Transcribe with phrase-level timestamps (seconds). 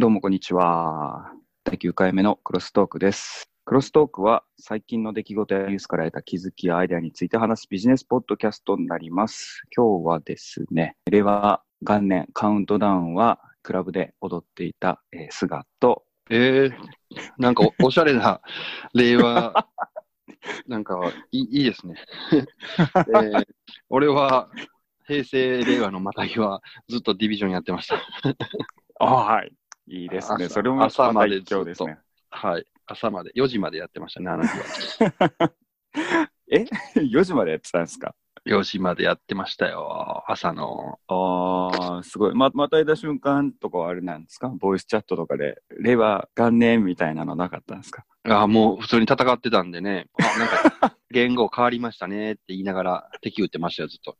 [0.00, 1.30] どうもこんにちは。
[1.62, 3.50] 第9回目のクロストークです。
[3.66, 9.60] クロストークは最近の出来事やニュースから得た気づきやアイデアについて話すビジネスポッドキャストになります。
[9.76, 16.78] 今日はですね、令和元年カウントダウンはクラブで踊っていた、えー、菅と、ええ
[17.36, 18.40] なんかお おしゃれな
[18.94, 19.66] 令和、
[20.66, 20.98] なんか
[21.30, 21.96] いいいいですね。
[22.96, 23.44] えー
[23.90, 24.48] 俺は
[25.06, 27.96] 平成、令和のまたぎはずっとディビジョンやってました。
[28.98, 29.52] あはい。
[29.90, 30.44] いいですね。
[30.46, 31.98] 朝それも朝まで一興ですね。
[32.30, 32.64] はい。
[32.86, 35.52] 朝まで、4時までやってましたね、あの日は。
[36.50, 36.64] え
[36.96, 38.14] ?4 時までやってたんですか
[38.46, 40.98] ？4時までやってましたよ、朝の。
[41.08, 42.34] ああ、すごい。
[42.34, 44.48] ま、またいだ瞬間とかはあれなんですか？
[44.48, 48.04] ボイスチャットとかで、令和元年みたいなのなかったんですか？
[48.28, 50.48] あもう普通に戦ってたんでね、あなん
[50.90, 54.16] か 言語変わりましたねって言いながら敵撃ってましたよ、ずっと。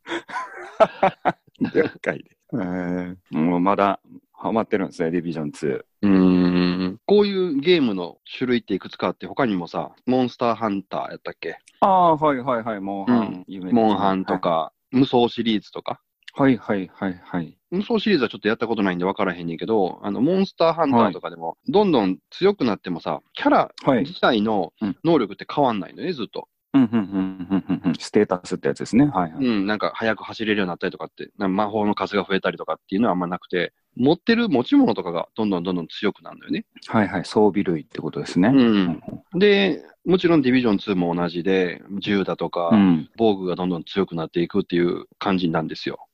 [1.74, 2.36] 了解で。
[2.52, 4.00] えー、もうまだ
[4.42, 5.68] ハマってるんですね、ディビジョン2。
[5.76, 6.98] うーん。
[7.06, 11.58] こういうゲームの種類っていくつかあって、他にもさ、モンスターハンターやったっけ？
[11.80, 13.44] ああ、はいはいはい、モンハン。
[13.46, 14.38] うんモンハンと。
[14.38, 16.00] か、無双シリーズとか。
[16.32, 17.58] はいはいはいはい。
[17.70, 24.04] 無双シリーズはちょっとやったことないんで分からへんねんけど、あの、モンスターハンターとかでも、どんどん強くなってもさ、キャラはい。
[24.04, 26.48] 自体のうん能力って変わんないのね、ずっと。
[26.72, 29.06] うんうんうんうんうんうんステータスってやつですね。
[29.06, 29.44] はいはい。
[29.44, 36.64] うん、なんか速く走れるようになったりとかって、魔法の数が増えたりとかっていうのはあんまなくて、持ってる持ち物とかがどんどんどんどん強くなるのよね。
[36.86, 37.24] はいはい。
[37.24, 38.52] 装備類ってことですね。
[38.54, 39.00] うん。
[39.38, 43.10] で、もちろんディビジョン2も同じで、銃だとか、うん。
[43.16, 46.06] 防具がどんどん強くなっていくっていう感じなんですよ。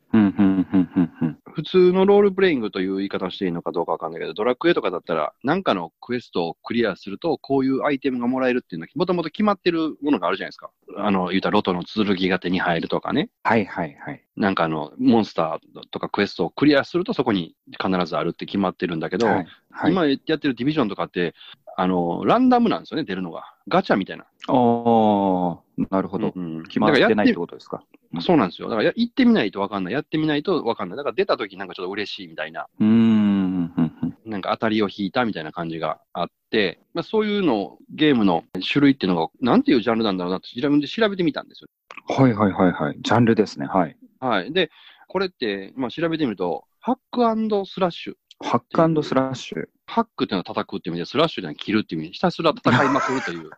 [1.53, 10.71] 普通のロールプレイングという言い方をしていいのかどうかわかんないけど、ドラクエとかだったら、なんかのクエストをクリアすると、こういうアイテムがもらえるっていうのは、もともと決まってるものがあるじゃないですか。
[10.99, 13.31] あの、言うたらロトの剣が手に入るとかね。
[13.43, 14.23] はいはいはい。
[14.37, 19.93] なんかあの、モンスターとかクエストをクリアすると、そこに必ずあるって決まってるんだけど、はいはい。
[19.93, 21.34] 今やってるディビジョンとかって、
[21.77, 23.56] あの、ランダムなんですよね、出るのが。
[23.69, 24.25] ガチャみたいな。
[24.25, 26.32] ああ、なるほど。
[26.34, 27.82] うん決まってないってことですか？
[28.15, 28.69] うんそうなんですよ。
[28.69, 29.93] だからや行ってみないとわかんない。
[29.93, 30.97] やってみないとわかんない。
[30.97, 32.66] だから出た時なんかちょっと嬉しいみたいな。
[32.81, 33.72] うーん。
[34.25, 41.69] なんか当たりを引いたみたいな感じがあって、まあ、そういうのをゲームの種類っていうのが、なんていうジャンルなんだろうなって自分で調べてみたんですよ。
[42.09, 42.99] はいはいはいはい。
[43.00, 43.66] ジャンルですね。
[43.66, 43.97] はい。
[44.19, 44.53] はい。
[44.53, 44.71] で、
[45.09, 53.51] これって、まあ、調べてみると、 hack slash。hack slash。hack っていうのは叩くっていう意味で、スラッシュっていうのは切るっていう意味で、ひたすら戦いまくるという。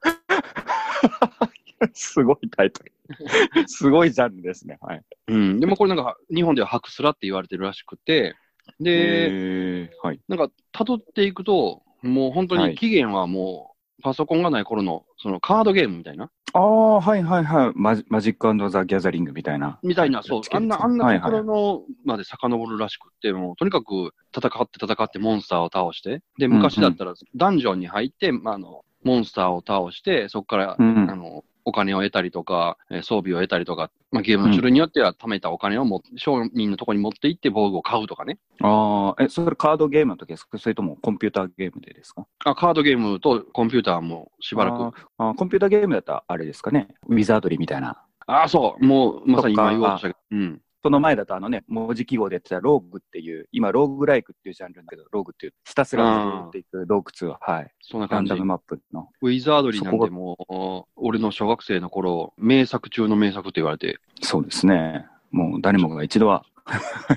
[1.94, 2.92] すごいタイトル。
[3.66, 4.78] すごいジャンルですね。
[4.80, 5.02] はい。
[5.28, 5.60] うん。
[5.60, 8.36] でもこれなんか、日本ではハクスラって言われてるらしくて、
[8.80, 10.20] で、えー、はい。
[10.28, 13.67] なんか、辿っていくと、もう本当はいに起源はもう、
[14.02, 16.30] パソコンがない頃の、そのカードゲームみたいな？
[16.54, 17.72] ああ、はいはいはい。
[17.74, 19.78] マジマジックザ・ギャザリングみたいな。
[19.82, 38.38] みたいな、そうあんな、あんなところのまで遡るらしくって、もう、とにかく戦って戦ってモンスターを倒して、で、昔だったらダンジョンに入って、まあ、あの、モンスターを倒して、そこから、うんあの、お金を得たりとか、えー装備を得たりとか、まあ、ゲームの種類によっては貯めたお金をも商人のところに持って行って防具を買うとかね。
[38.62, 42.26] ああ、え、それカードゲームの時ですかそれともコンピューターゲームでですか？
[42.44, 44.74] あ、カードゲームとコンピューターもしばらく。
[44.82, 46.88] あーあーコンピューターゲームだったらあれですかね？
[47.06, 48.02] ウィザードリーみたいな。
[48.26, 48.84] ああ、そう。
[48.84, 50.18] もう、まさに今言おうとしたけど。
[50.32, 50.60] うん。
[50.82, 57.70] その前だとあのね、文字記号でやってたローグっていう、今ローグライクっていうジャンルだけど、ローグっていう、ひたすら登っていく洞窟は、はい。
[57.80, 58.44] そんな感じランダ。
[58.44, 59.08] ムマップの。
[59.20, 65.06] ウィザードリーなんてもう、俺の小学生の頃、名作中の名作って言われて、そうですね。
[65.30, 66.44] もう誰もが一度は。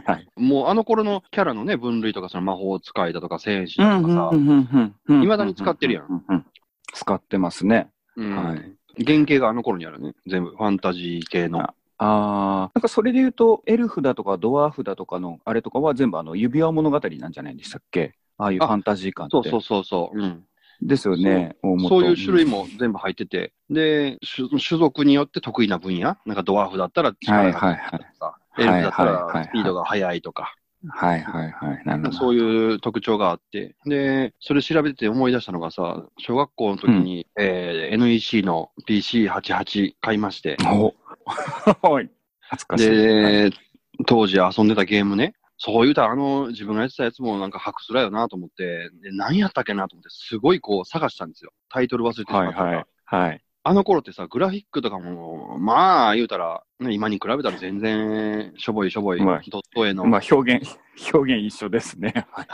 [0.06, 0.28] はい。
[0.38, 6.46] もうあの頃のキャラのね、分類とか、その魔法使いだとか、戦士だとかさ、未未だに使ってるやんん。
[6.94, 7.92] 使ってますね。
[8.16, 10.14] うんはい原型があの頃にあるね。
[10.28, 11.74] 全部、ファンタジー系の。
[12.04, 18.14] あああ、なんかそれで言うと、エルフだとかドワーフだとかのあれとかは全部あの指輪物語なんじゃないでしたっけ？
[18.38, 19.32] ああいうファンタジー感って。
[19.34, 20.20] そうそうそうそう。
[20.20, 20.44] うん。
[20.82, 21.56] ですよね。
[21.62, 30.56] 大元そういう種類も全部入ってて、で、種種族によって得意な分野、なんかドワーフだったら力がはいはいはい強いとかさ、エルフだったらスピードが速いとか、
[30.90, 31.82] はいはいはい。
[31.86, 32.14] なるほど。
[32.14, 40.96] そういう特徴があって、で、それ調べてて思い出したのがさ、小学校の時に、えー NEC の PC88 買いまして、お
[41.82, 42.10] はい。
[42.50, 42.90] 懐かしい。
[42.90, 43.58] はいで、
[44.06, 51.52] 当時遊んでたゲームね、そう言うたらあの自分がやってたやつもなんか白スラよなと思って、で何やったっけなと思って、すごいこう探したんですよ。
[51.70, 52.66] タイトル忘れてしまったから。
[52.66, 52.86] はいはい。
[53.06, 53.42] はい。
[53.64, 60.06] あの頃ってさ、グラフィックとかも、まあ言うたら、ね、今に比べたら全然しょぼいしょぼい、まあドット絵の。
[60.06, 60.68] まあ表現、
[61.14, 62.26] 表現一緒ですね。
[62.32, 62.48] はい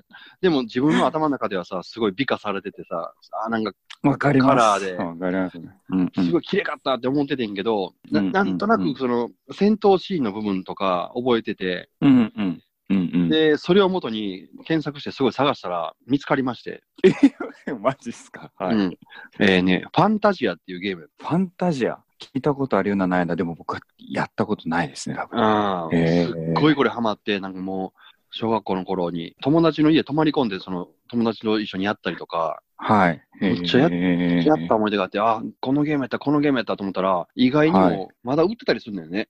[0.40, 3.12] でも自分の頭の中ではさ、すごい美化されててさ、
[3.44, 3.72] あなんか
[4.02, 4.48] わかります。
[4.50, 5.70] カラーでわかりますね。
[5.90, 12.12] うんうんすごい綺麗かったって思っててんけど、うんななんとなくその戦闘シーンの部分とか覚えてて、うんう
[12.42, 12.62] ん。
[12.90, 13.28] うんうんうん。
[13.28, 16.82] で、それをもとに検索してすごい探したら見つかりまして、
[17.82, 18.50] マジっすか？
[18.56, 18.76] はい。
[18.76, 18.98] うん
[19.40, 21.10] えーね、ファンタジアっていうゲーム。
[21.18, 21.98] ファンタジア？
[22.20, 23.36] 聞いたことあるようなないな。
[23.36, 25.38] でも僕はやったことないですね、多分。
[25.38, 33.22] ああ、へーすっごいこれハマって、なんかもう、小学校の頃に友達の家泊まり込んで、その友達と一緒にやったりとか、はい。
[33.40, 39.28] めっちゃややった思い出があって、あ、このゲームやった、このゲームやったと思ったら、意外にはいもまだ売ってたりするんだよね。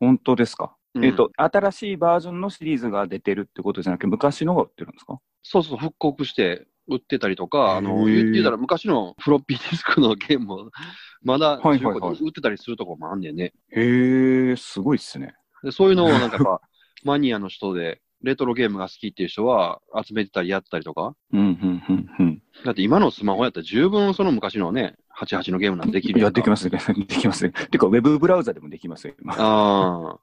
[0.00, 0.74] 本当ですか？
[0.94, 5.20] うんえっ、と、新しいバージョンのシリーズが出てるってことじゃなくて、昔のが売ってるんですか？
[5.42, 10.70] そうそう、復刻して売ってたりとか、あの、言言うたら昔のフロッピーディスクのゲームも、
[11.22, 13.52] まだはいはい中古で売ってたりするとこもあんねんね。
[13.70, 15.34] へえ、すごいっすね。
[15.62, 16.60] でそういうのをなんかやっぱ、
[17.04, 21.14] マニアの人で、レトロゲームが好きっていう人は集めてたりやったりとか。
[21.32, 22.42] うん、うん、うん、うん。
[22.64, 26.78] だって今のスマホやったら十分その昔のね、88のゲームなんてできるいや、やんかできますね。
[27.08, 27.52] できますね。
[27.70, 29.34] てか、ウェブブラウザでもできますよ、今。
[29.34, 30.18] あ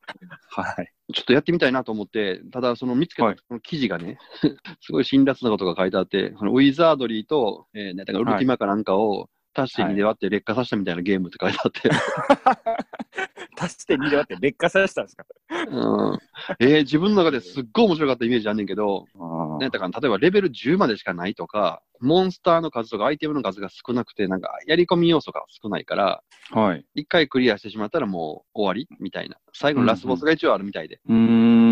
[0.56, 0.62] あ。
[0.62, 0.92] はい。
[1.14, 4.18] ちょっとやってみたいなと思って、ただその見つけはいたその記事がね、
[4.82, 9.30] すごい辛辣なことが書いてあって、そのウィザードリーと、えー、ね、だからウルティマかなんかを
[9.60, 11.90] 足して2で割って劣化させたみたいなゲームって書いてあって、
[13.60, 15.26] 足して2で割って劣化させたんですか？
[15.70, 16.20] うん、
[16.60, 26.22] えー自分の中ですっごい面白かったイメージあんねんけど、あね、だから例えばレベル10までしかないとか、モンスターの数とかアイテムの数が少なくて、なんかやり込み要素が少ないから、
[26.52, 26.60] あ。
[26.60, 26.86] はい。
[26.94, 29.38] 一回クリアしてしまったらもう終わりみたいな。
[29.54, 31.00] 最後のラスボスが一応あるみたいで。
[31.08, 31.67] うーん。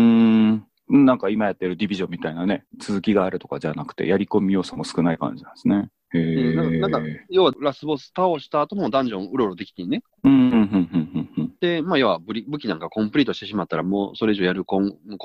[0.88, 5.88] なんか今やってるディビジョンみたいなね、続きがあるとかじゃなくて、やり込み要素も少ない感じなんですね。
[6.14, 6.54] へえ。
[6.54, 7.00] うんなんか、
[7.30, 10.02] 要はラスボス倒した後もダンジョンうろうろできてんね。
[10.24, 11.52] うん、うん、うん、うん、うん。
[11.60, 14.80] で、まあ、要は武武器なんかコンプリートしてしまったら、もうそれ以上やるこ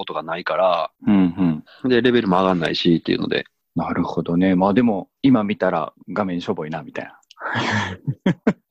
[0.06, 1.90] とがないから、うん、うん。
[1.90, 4.56] で、レベルも上がんないしっていうので、なるほどね。
[4.56, 7.19] まあでも、今見たら画面しょぼいな、みたいな。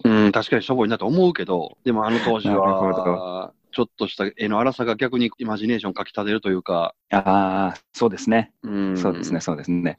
[0.04, 8.52] うん、確かにしょぼいなと思うけど、でもあの当時は、ちょっとした絵の荒さが逆にイマジネーションかき立てるというか、ああ、そうですね。
[8.62, 9.40] うん、そうですね、。
[9.40, 9.96] そうですね。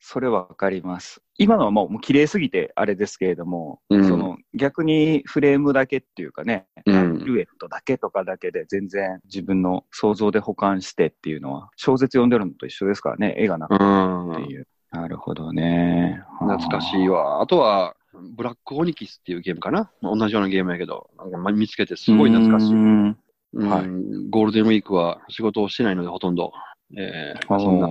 [0.00, 1.20] それはわかります。
[1.38, 14.68] 今のはもうもう綺麗すぎてあれですけれども、うんその逆にフレームだけっていうかね、うんシルエットだけとかだけで全然自分の想像で保管してっていうのは、小説読んでるのと一緒ですからね、絵がなくうん、てっていう。
[14.92, 16.22] なるほどね。
[16.38, 17.42] 懐かしいわ。
[17.42, 17.96] あとは、
[18.36, 19.90] ブラックオニキスっていうゲームかな？
[20.02, 22.74] 同じようなゲームやけど、なんかま見つけてすごい懐かしい。
[22.74, 23.86] はい
[24.30, 26.52] ゴールデンウィークは仕事をしてないのでほとんど、
[26.96, 27.88] えーそんな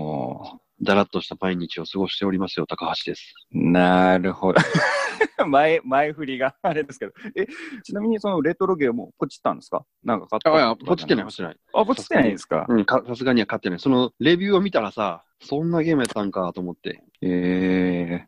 [0.81, 3.33] だらっとした毎日を過ごしておりますよ、高橋です。
[3.51, 4.59] なるほど。
[5.47, 7.13] 前、前振りがあれですけど。
[7.33, 7.45] え、
[7.81, 9.85] ちなみにそのレトロゲームもポチったんですか？
[10.03, 11.57] なんか買ったあ、いや、ポチってない、ポチってない。
[11.73, 12.65] あ、ポチってないんですか？
[12.67, 13.79] うん、かさすがには買ってない。
[13.79, 17.01] そのレビューを見たらさ、そんなゲームやったんかと思って。
[17.21, 18.27] え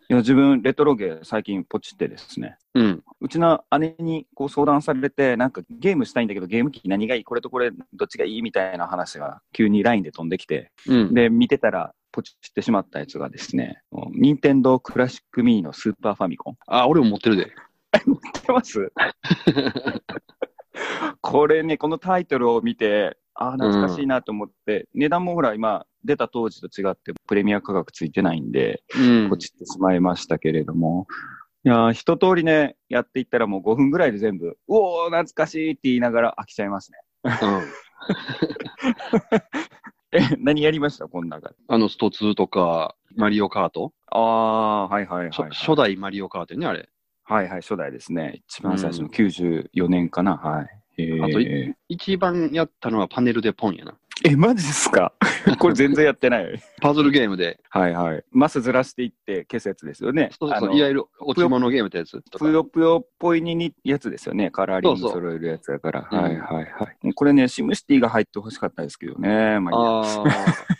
[0.13, 2.57] や、自分、レトロゲー最近ポチってですね。
[2.73, 3.03] うん。
[3.19, 7.23] うちの姉にこう相談されて、なんかゲームしたいんだけど、ゲーム機何がいい？
[7.23, 8.41] これとこれどっちがいい？
[8.41, 11.13] みたいな話が急に LINE で飛んできて、うん。
[11.13, 13.81] で、見てたら、ポチってしまったやつがですね、
[14.11, 16.57] 任天堂クラシックミニのスーパーファミコン。
[16.67, 17.45] あ、俺も持ってるで。
[17.95, 18.91] 知ってます？
[21.21, 31.07] これね、このタイトルを見て、ああ、懐かしいなと思って、値段もほら、今、出た当時と違って、プレミア価格ついてないんで、うんポチってしまいましたけれども、
[31.63, 36.97] いやー一通りね、やっていったらもう5分ぐらいで全部、うおー、懐かしいって言いながら飽きちゃいますね。
[37.23, 37.31] うん。
[40.13, 41.07] え、何やりました？
[41.07, 41.55] この中で。
[41.67, 45.51] あの、スト2とか、マリオカート、ああ、はいはいはい、初はい。
[45.51, 46.89] 初代マリオカートよね、あれ。
[47.23, 48.41] はいはい、初代ですね。
[48.47, 50.35] 一番最初の94年かな。
[50.37, 50.80] はい。
[50.97, 53.95] えあとー、一番やったのはパネルでポンやな。
[54.23, 55.13] え、マジっすか？
[55.57, 56.61] これ全然やってない。
[56.79, 58.23] パズルゲームで、はいはい。
[58.31, 60.29] マスずらしていって消すやつですよね。
[60.39, 62.21] そうそういわゆる落ち物ゲームってやつ。
[62.37, 64.51] ぷよぷよっぽいににやつですよね。
[64.51, 66.07] カラーリングそうそう揃えるやつだから。
[66.11, 67.13] うんはいはいはい。
[67.13, 69.59] これね、シムシティが入ってほしかったですけどね。
[69.59, 70.25] まああ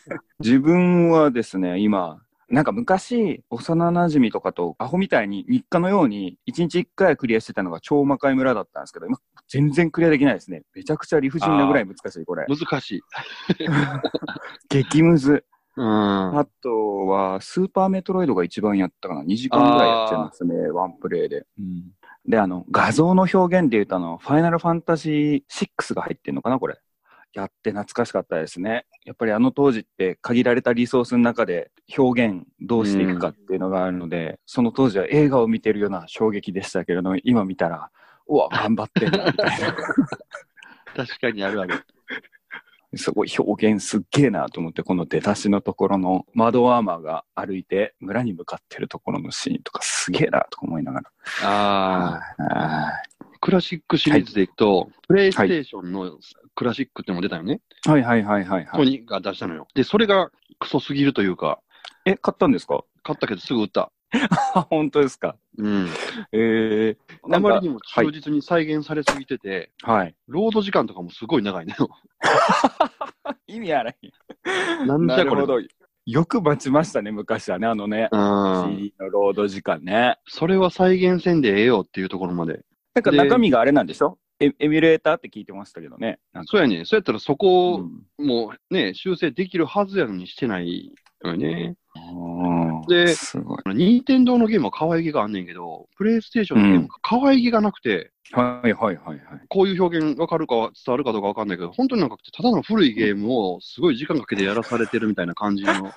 [0.39, 9.17] 自分はですね、今、なんか昔、幼馴染とかとアホみたいに日課のように1日1回クリアしてたのが超魔界村だったんですけど、今
[9.51, 10.63] 全然クリアできないですね。
[10.74, 12.55] めちゃくちゃ理不尽なぐらい難しい、これあ、。
[12.55, 13.01] 難しい。
[14.70, 15.43] 激ムズ。
[15.75, 16.39] うん。
[16.39, 19.24] あとは、スーパーメトロイドが一番やったかな。
[19.24, 21.46] 2時間ぐらいやっちゃいますね、ワンプレイで。
[22.25, 26.79] で、あの、画像の表現で言うと、あの、ファイナルファンタジー6が入ってんのかな、これ。
[27.34, 28.86] やって懐かしかったですね。
[29.05, 37.89] やっぱりあの当時って限られたリソースの中で表現どうしていくかっていうのがあるので、その当時は映画を見てるような衝撃でしたけれども、今見たら、
[38.31, 39.75] うわ、頑張ってんな、 みたいな。
[40.95, 41.85] 確かにあるある。
[42.95, 51.11] すごい表現すっげえなと思って、この出だしのところの窓アーマーが歩いて村に向かってるところのシーンとかすげえなとか思いながら。
[51.43, 52.93] ああ、はい
[53.43, 56.19] クラシックシリーズでいくと、プレイステーションの
[56.53, 57.59] クラシックってのも出たよね。
[57.88, 58.77] はいはいはいはい、はい。
[58.77, 59.67] ソニーが出したのよ。
[59.73, 61.59] で、それがクソすぎるというか、
[62.05, 62.83] え、買ったんですか？
[63.01, 63.91] 買ったけどすぐ売った。
[64.53, 65.35] あ、 本当ですか？
[65.57, 65.87] うん。
[66.33, 70.15] えー、なんかあまりにも忠実に再現されすぎてて、はい。
[70.27, 71.89] ロード時間とかもすごい長いのよ。
[73.47, 74.87] 意味あらへん。
[74.87, 75.25] なんじゃこれ。
[75.25, 75.59] なるほど。
[76.07, 78.75] よく待ちましたね、昔はね、あのね、うん。
[78.75, 80.17] CD のロード時間ね。
[80.27, 82.61] それは再現せんでええよっていうところまで。
[82.95, 84.17] なんかで中身があれなんでしょ？
[84.39, 86.19] エエミュレーターって聞いてましたけどね。
[86.45, 86.83] そうやね。
[86.85, 90.95] そうやったらそこをうんもうね、修正できるはずやのにしてないの
[91.29, 91.75] よね。
[91.95, 93.59] うんですごい。
[93.65, 99.19] 任天堂のゲームは可愛げがあんねんけど、プレイステーションのゲームは可愛げがなくて、はいはいはいはい。
[99.49, 105.91] こういう表現わかるかは伝わるかどうかわかんないけど、本当になんかただの古いゲームをすごい時間かけてやらされてるみたいな感じの。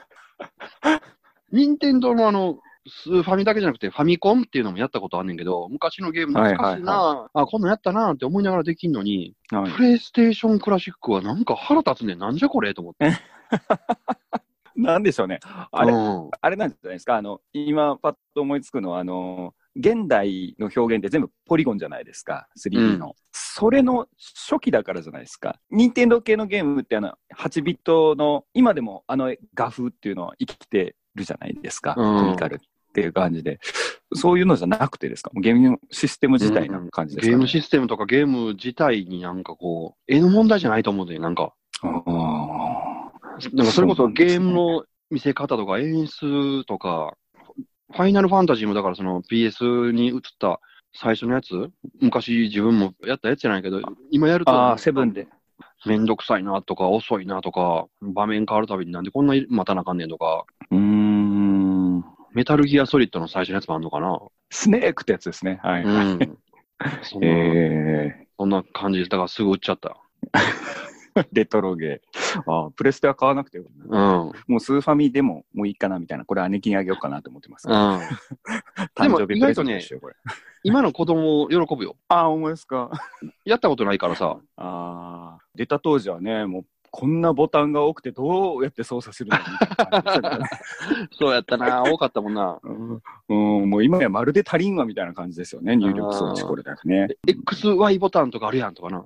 [1.52, 12.18] 任天堂のあの、スーファミだけじゃなくてファミコンっていうのもやったことあんねんけど、昔のゲーム懐かしいな、はいあ、こんなんやったなって思いながらできんのに、はいプレイステーションクラシックはなんか腹立つねん。
[12.18, 13.10] なんじゃこれと思って。
[14.76, 15.40] なんでしょうね。
[15.42, 17.16] あれ、うんあれなんじゃないですか？
[17.16, 23.14] あの、今パッと思いつくのは、あの、現代の表現って全部ポリゴンじゃないですか？3D の。
[23.32, 24.06] それの
[24.48, 25.58] 初期だからじゃないですか？
[25.70, 31.94] 任天堂系のゲームってあの、8ビットの、今でもあの画風っていうのは生きてるじゃないですか？
[31.96, 32.58] うんコミカルっ
[32.92, 33.60] ていう感じで。
[34.16, 35.30] そういうのじゃなくてですか？
[35.34, 37.30] ゲームシステム自体な感じですか、ね？
[37.32, 41.52] ゲームシステムとかゲーム自体になんかこう、絵の問題じゃないと思うんだよ、なんか。
[41.82, 42.73] あ
[43.52, 47.16] なんかそれこそゲームの見せ方とか演出とか、
[47.92, 50.60] ファイナルファンタジーもだからその PS に映った
[50.94, 51.70] 最初のやつ？
[52.00, 55.28] 昔自分もやったやつじゃないけど、今やると、ああ、セブンで。
[55.86, 62.04] めんどくさいなとか、遅いなとか、場面変わるたびになんでこんな待たなあかんねんとか、うーん。
[62.32, 64.18] メタルギアソリッドの最初のやつもあんのかな？
[64.50, 65.60] スネークってやつですね。
[65.62, 65.84] はい。
[65.84, 66.38] うん。
[67.02, 69.96] そんな、 えそんな感じで、だからすぐ売っちゃった。
[71.16, 72.23] ー、 レトロゲー。
[72.46, 73.64] あープレステは買わなくてよ。
[73.86, 74.00] うん。
[74.48, 76.24] もうスーファミでももういいかなみたいな。
[76.24, 77.68] これ姉貴にあげようかなと思ってます。
[77.68, 77.74] うん。
[78.94, 80.14] 誕生日プレゼントでしょ、これ。
[80.62, 81.96] 今の子供喜ぶよ。
[82.08, 82.90] ああ、思いですか。
[83.44, 84.38] やったことないからさ。
[84.56, 86.64] ああ、出た当時はね、もう
[86.96, 90.48] こんなボタンが多くてどうやって操作するのみたいな
[91.18, 91.82] そうやったな。
[91.82, 92.60] 多かったもんな。
[92.62, 93.02] うん
[93.62, 97.08] うん、もう今やまるで足りんわみたいな感じですよね、入力装置これだけね。
[97.26, 99.04] XY ボタンとかあるやんとかな。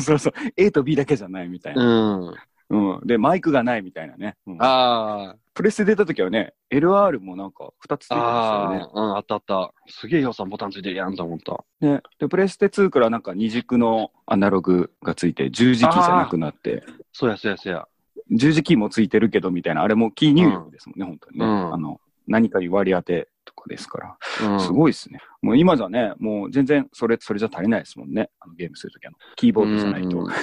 [0.00, 1.82] そうそう、A と B だけじゃないみたいな。
[1.82, 2.34] うん。
[2.70, 4.36] うん、で、マイクがないみたいなね。
[4.46, 8.68] うんあプレステ出た時はね、LR もなんか2つついてあ。
[8.68, 9.02] ましたよねああ。
[9.04, 9.72] うん、あったあった。
[9.86, 11.64] すげえ予算ボタンついてるやんと思った。
[11.80, 17.86] ね、で、プレステ2からなんか二軸のアナログがついて、十字キーじゃなくなって、そうやそうやそうや。
[18.32, 21.46] 十字キーもついてるけどみたいな、あれもキー入力ですもんね、本当にね。
[21.46, 24.16] うんあの、何かに割り当てとかですから。
[24.48, 24.60] うん。
[24.60, 25.20] すごいですね。
[25.40, 28.30] もう今じゃね、もう全然それ、それじゃ足りないですもんね。
[28.40, 29.12] あのゲームするときは。
[29.36, 30.18] キーボードじゃないと。
[30.18, 30.26] うん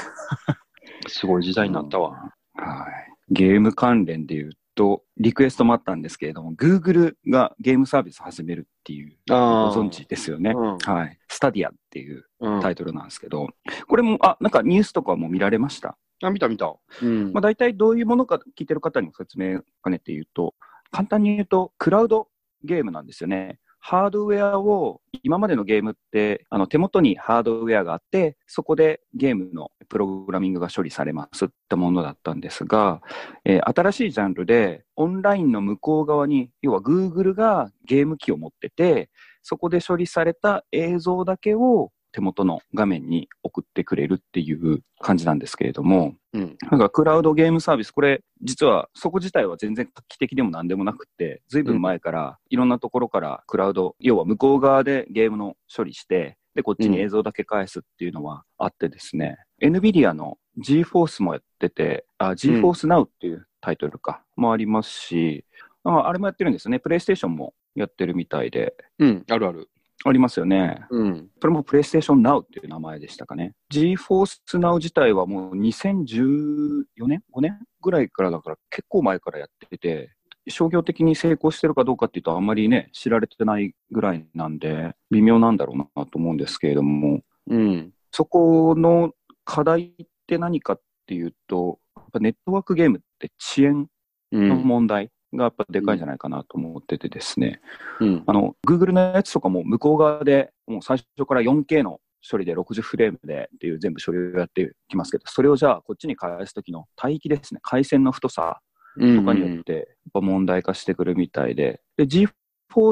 [1.08, 2.34] すごい時代になったわ。
[2.56, 3.34] はい。
[3.34, 9.36] ゲーム関連で言うと、リクエストもあったんですけれども、Google がゲームサービス始めるっていう、ご。
[9.36, 10.52] 存知ですよね。
[10.56, 11.20] うんはい。
[11.28, 12.62] スタディアっていううん。
[12.62, 13.48] タイトルなんですけど、
[13.88, 15.98] これも、あ、なんかニュースとかも見られました？
[16.24, 16.76] あ、見た見た。
[17.02, 20.56] うんまあ、大体どういうものか聞いてる方にも説明兼ねて言うと、
[20.92, 22.28] 簡単に言うと、クラウド
[22.64, 23.60] ゲームなんですよね。
[23.84, 33.02] ハードウェアを、今までのゲームって、あの手元にハードウェアがあって、そこでゲームのプログラミングが処理されますってものだったんですが、
[33.44, 39.10] えー新しいジャンルで、オンラインの向こう側に、要は Google がゲーム機を持ってて、
[39.42, 46.58] そこで処理された映像だけを手元の画面に送ってくれるっていう感じなんですけれども、うん。
[46.70, 65.46] なんかクラウドゲームサービス、これ、実はそこ自体は全然画期的でも何でもなくて、ずいぶん前からいろんなところからクラウド、要は向こう側でゲームの処理して、で、こっちに映像だけ返すっていうのはあってですね、NVIDIA の GForce もやってて、あ、GForce Now っていうタイトルか、もありますし、
[65.84, 66.80] ああれもやってるんですよね。
[66.80, 69.26] プレイステーションもやってるみたいで、うん。
[69.30, 69.70] あるある。
[70.04, 70.86] ありますよね。
[70.90, 71.30] うん。
[71.40, 73.54] それもプレイステーション Now っていう名前でしたかね。
[73.72, 80.12] GForce Now 自体はもう2014年 ?5 年ぐらいからだから結構前からやってて、
[80.48, 87.94] 商業的に成功してるかどうかっていうとあんまりね、知られてないぐらいなんで、微妙なんだろうなと思うんですけれども、うん。
[88.12, 89.14] そこの
[89.46, 93.88] 課題って何かっていうと、やっぱネットワークゲームって遅延
[94.32, 94.64] のうん。
[94.64, 97.62] 問題がやっぱでかいんじゃないかなと思っててですね、
[98.00, 98.24] うん。
[98.26, 108.60] あの、Google のやつとかも向こう側で、もう最初から 4K の処理で60フレームでっていう全部処理をやってきますけど、それをじゃあこっちに返すときの帯域ですね、回線の太さ
[108.98, 109.20] うん。
[109.20, 109.84] とかによって、やっ
[110.14, 112.06] ぱ問題化してくるみたいで、で、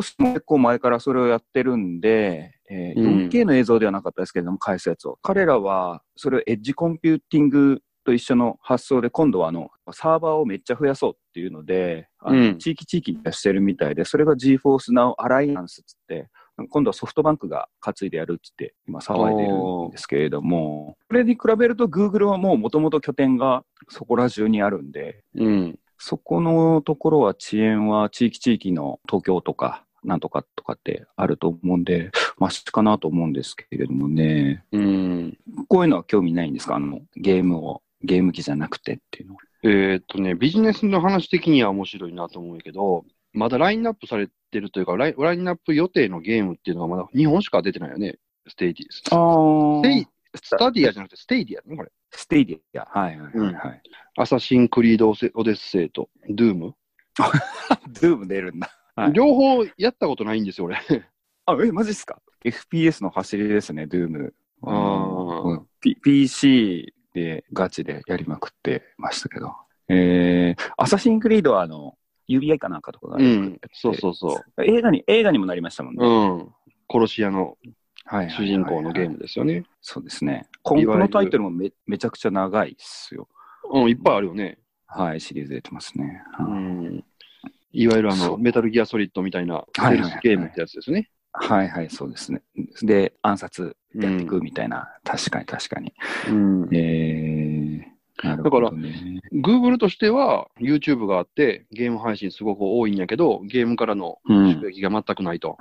[0.01, 5.17] スも結構前からそれをやってるんで、えーうん 4K の映像ではなかったですけれども、返すやつを。
[5.21, 16.27] 彼らは、それをエッジコンピューティングと一緒の発想で、今度はあの、サーバーをめっちゃ増やそうっていうので、あのうん地域地域に出してるみたいで、それが GForce Now Alliance っつって、
[16.69, 25.79] 今度はソフトバンクが担いでやるっつって、今騒いでるんですけれども、それに比べると Google はもう元々拠点がそこら中にあるんで、うん。
[25.97, 34.63] そこのところは遅延は地域地域の東京とか、なんとかとかってあると思うんで、マシかなと思うんですけれどもね。
[34.71, 35.37] うん。
[35.67, 36.75] こういうのは興味ないんですか？
[36.75, 39.41] あの、ゲームを、ゲーム機じゃなくてっていうのは。
[39.63, 48.17] えーっとね、ビジネスの話的には面白いなと思うけど、まだラインナップされてるというか、ライラインナップ予定のゲームっていうのがまだ日本しか出てないよね。
[48.47, 49.03] ステイディス。
[49.05, 51.91] あステイ、スタディアじゃなくてステイディアね、これ。
[52.11, 52.99] ステイディア。
[52.99, 53.81] はいはいはい、はい。
[54.17, 55.13] アサシンクリードオ
[55.43, 56.73] デッセイと、ドゥーム。
[58.01, 58.69] ドゥーム出るんだ。
[58.95, 60.77] はい両方やったことないんですよ、俺。
[61.45, 64.33] あ、え、マジっすか ?FPS の走りですね、ドゥーム。
[64.61, 69.53] あーうん P- PC でガチでやりまくってましたけど。
[69.89, 71.97] えー、アサシンクリードはあの、
[72.29, 73.59] UBI かなんかとかが、うん。
[73.73, 74.63] そうそうそう。
[74.63, 76.05] 映画に、映画にもなりましたもんね。
[76.05, 76.53] うん。
[76.87, 77.57] 殺し屋の
[78.29, 79.63] 主人公のゲームですよね。
[79.81, 80.47] そうですね。
[80.63, 83.27] 今後のタイトルもめめちゃくちゃ長いっすよ。
[83.71, 84.59] うん、いっぱいあるよね。
[84.85, 86.23] はい、シリーズ出てますね。
[86.39, 87.03] うはいん。
[87.71, 89.65] いわゆるあの、メタルギアソリッドみたいな、
[90.23, 91.09] ゲームってやつですね。
[91.31, 92.41] はいはい、そうですね。
[92.81, 95.93] で、暗殺やっていくみたいな、確かに確かに。
[96.29, 96.75] うん。
[96.75, 99.21] えー、なるほど、ね。
[99.33, 105.57] Google としては YouTube があって、ゲーム配信すごく多いんやけど、ゲームからのうん収益が全くないと。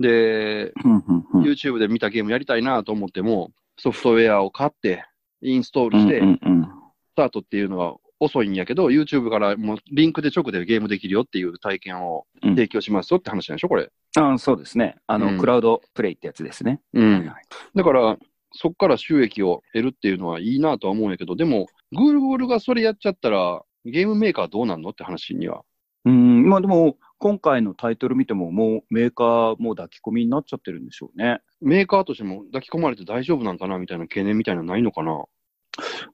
[0.00, 5.04] で、うんうんうん YouTube で見たゲームやりたいなと思っても、ソフトウェアを買って、
[5.40, 6.68] インストールして、うんうんうん
[7.10, 13.90] スタートっていうのが遅いんやけど、YouTube からもうリンクで直でゲームできるよっていう体験をうん提供しますよって話なんでしょ、これ。
[14.18, 14.96] あそうですね。
[15.06, 16.80] あの、うんクラウドプレイってやつですね。
[16.92, 17.12] うん。
[17.12, 17.42] はいはい
[17.74, 18.18] だから、
[18.52, 25.62] そこから収益を得るっていうのはいいなとは思うんやけど、でも、Google がそれやっちゃったら、ゲームメーカーどうなんのって話には。
[26.06, 31.40] うん、まあでも、今回のタイトル見ても、もうメーカーも抱き込みになっちゃってるんでしょうね。
[31.60, 35.24] メーカーとしても抱き込まれて大丈夫なんかなみたいな懸念みたいなのないのかな？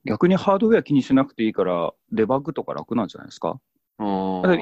[0.04, 3.60] 逆にハードウェア気にしなくていいから、デバッグとか楽なんじゃないですか？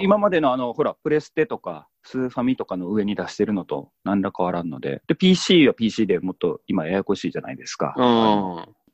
[0.00, 7.94] 今までのあの、ほら、プレステとか、スーファミとかの上に出してるのと何ら変わらんので、で、PC は PC でもっと今ややこしいじゃないですか。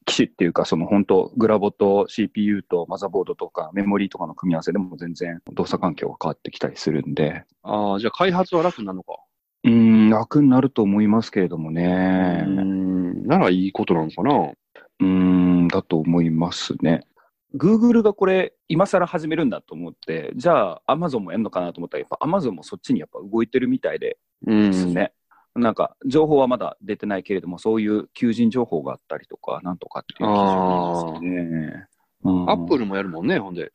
[0.05, 9.17] 機種っていうか、その本当、グラボと CPU とマザーボードとかメモリーとかの組み合わせでも全然動作環境が変わってきたりするんで、あー、じゃあ開発は楽になるのか。
[9.65, 12.43] うーん、楽になると思いますけれどもうね。
[12.43, 17.03] ん、ならいいことなのかなうーん、だと思いますね。
[17.55, 24.71] Google がこれ、今更始めるんだと思って、じゃあ Amazon もやるのかなと思ったら、やっぱ Amazon もそっちにやっぱ動いてるみたいでうん。
[24.71, 25.13] ですね。
[25.55, 31.87] なんか、情報はまだ出てないけれども、そういう求人情報があったりとか、なんとかっていう記事なんですね。
[32.25, 33.71] うんアップルもやるもんね、ほんで。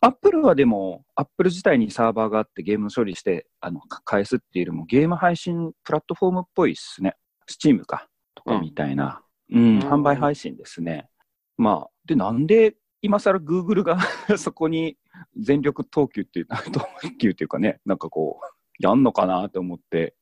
[0.00, 7.16] アップルはでも、アップル自体にサーバーがあってゲームの処理して、あの、か返すっていうよりも、ゲーム配信プラットフォームっぽいっすね。
[7.46, 9.22] スチームか、とかみたいな。
[9.50, 11.08] うん、うん販売配信ですね。
[11.56, 13.98] まあ、で、なんで、今更 Google が
[14.38, 14.96] そこに
[15.36, 16.86] 全力投球っていう、投
[17.18, 20.14] 球っていうかね、なんかこう、やんのかなと思って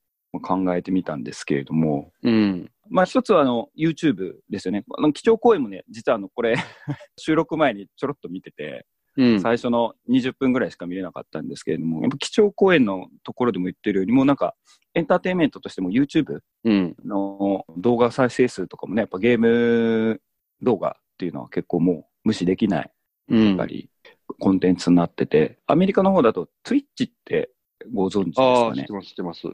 [0.42, 2.70] 考えてみたんですけれども、うん。
[2.90, 4.84] まあ一つはあの YouTube ですよね。
[4.96, 6.54] あの基調講演もね、実はあのこれ
[7.18, 8.86] 収録前にちょろっと見てて、
[9.16, 9.40] うん。
[9.40, 14.54] 最初の20分ぐらいしか見れなかったんですけれども、やっぱ基調講演のところでも言ってるように、もうなんか
[14.94, 16.96] エンターテインメントとしても YouTube うん。
[17.04, 20.20] の動画再生数とかもね、やっぱゲーム
[20.62, 22.90] 動画っていうのは結構もう無視できない、
[23.28, 23.48] うん。
[23.48, 23.90] やっぱり
[24.38, 27.50] コンテンツになってて、アメリカの方だと Twitch って
[27.92, 28.82] ご存知ですかね？
[28.82, 28.92] 知って。
[28.92, 29.46] ます、知ってます。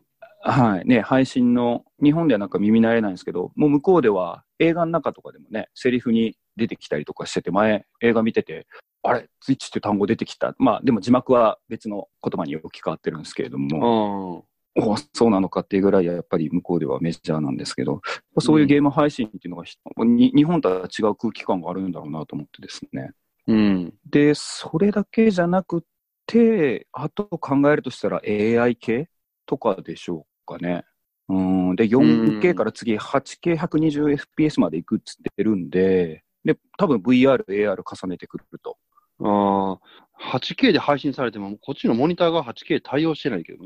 [0.47, 0.87] はい。
[0.87, 8.67] ね、配信の、日本ではなんか耳慣れないんですけど、もう向こうでは映画の中とかでもね、セリフに出てきたりとかしてて、前映画見てて、
[9.03, 10.55] あれ、ツイッチって単語出てきた？
[10.59, 14.54] まあ、でも字幕は別の言葉に置き換わってるんですけれどあも、あ。
[14.77, 18.03] おそうなのかっていうぐらいやっぱり向こうではメジャーなんですけど、
[18.39, 23.13] そういうゲーム配信っていうのがひ、に日本とは違う空気感があるんだろうなと思ってですね。
[23.47, 23.95] うん。
[24.05, 25.85] で、それだけじゃなく
[26.27, 29.09] て、あと考えるとしたら AI 系
[29.47, 30.85] とかでしょうかね。
[31.29, 31.35] う
[31.73, 38.77] ん、で、4K から次 8K120fps まで行くっつってるんで、で、多分 VR、AR 重ねてくると。
[39.21, 40.37] ああ。
[40.39, 43.65] 8K で配信されても、こっちのモニターが 8K 対応してないけど。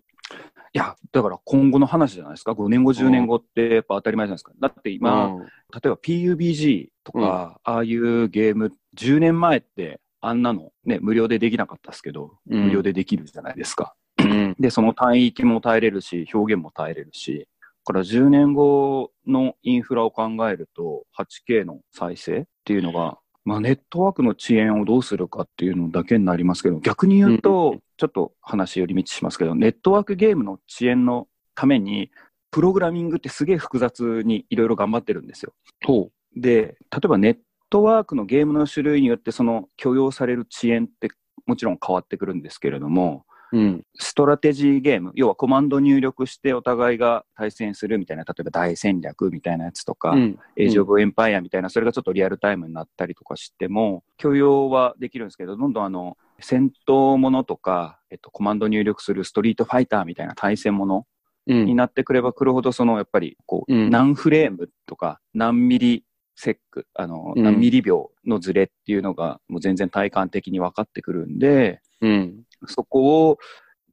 [0.75, 4.53] いや、だから今後の話じゃないですか？5年後、10年後ってやっぱ当たり前じゃないですか。
[4.61, 13.95] だって今、うん例えば PUBG とか、ああいうゲーム、10年前ってあんなのね、無料でできなかったですけど、うん無料でできるじゃないですか。
[14.19, 14.57] うん。
[14.59, 17.49] で、その帯域も耐えれるし、表現も耐えれるし、
[17.85, 32.11] だから10年後のインフラを考えると、8K の再生っていうのが、まあ、ネットワークの遅延をどうするかっていうのだけになりますけど、逆に言うと、ちょっと話寄り道しますけど、ネットワークゲームの遅延のために、
[32.51, 35.55] プログラミングってすげえ複雑にいろいろ頑張ってるんですよ。
[35.87, 37.39] ほで、例えばネッ
[37.71, 41.09] トワークのゲームの種類によって、その許容される遅延って
[41.47, 43.59] もちろん変わってくるんですけれども、う。
[43.59, 43.85] うん。
[43.95, 50.39] ストラテジーゲーム、要はコマンド入力してお互いが対戦するみたいな、例えば大戦略みたいなやつとか、うん。
[50.57, 61.07] エイジ・オブ・エンパイアみたいな、それがちょっとリアルタイムになったりとかしても、許容はできるんですけど、どんどんあの、戦闘ものとか、えっと、コマンド入力するストリートファイターみたいな対戦もの
[61.47, 61.65] うん。
[61.65, 66.05] になってくればくるほど、そのやっぱりこう、うん何フレームとか何ミリ
[66.37, 72.43] セック、あの、うん何ミリ秒のズレっていうのがもう全然体感的に分かってくるんで、うん。
[72.67, 73.39] そこを